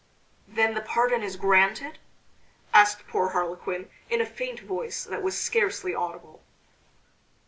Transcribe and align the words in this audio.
"Then 0.47 0.73
the 0.73 0.81
pardon 0.81 1.21
is 1.21 1.35
granted?" 1.35 1.99
asked 2.73 3.05
poor 3.07 3.29
Harlequin 3.29 3.91
in 4.09 4.19
a 4.19 4.25
faint 4.25 4.59
voice 4.61 5.03
that 5.03 5.21
was 5.21 5.39
scarcely 5.39 5.93
audible. 5.93 6.41